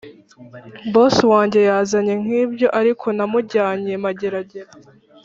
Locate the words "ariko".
2.79-3.05